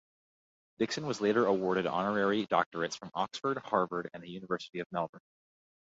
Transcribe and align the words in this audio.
Dixon 0.79 1.05
was 1.05 1.21
later 1.21 1.45
awarded 1.45 1.85
honorary 1.85 2.47
doctorates 2.47 2.97
from 2.97 3.11
Oxford, 3.13 3.59
Harvard, 3.59 4.09
and 4.15 4.23
the 4.23 4.31
University 4.31 4.79
of 4.79 4.87
Melbourne. 4.91 5.21